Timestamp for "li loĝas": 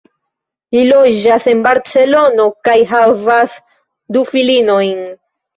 0.75-1.45